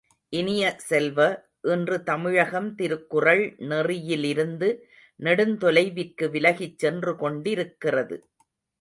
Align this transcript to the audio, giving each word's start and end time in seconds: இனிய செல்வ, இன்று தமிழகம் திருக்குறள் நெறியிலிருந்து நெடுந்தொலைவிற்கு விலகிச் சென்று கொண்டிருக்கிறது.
இனிய 0.33 0.75
செல்வ, 0.77 1.19
இன்று 1.63 2.03
தமிழகம் 2.03 2.75
திருக்குறள் 2.75 3.55
நெறியிலிருந்து 3.59 4.69
நெடுந்தொலைவிற்கு 5.19 6.29
விலகிச் 6.29 6.79
சென்று 6.79 7.15
கொண்டிருக்கிறது. 7.15 8.17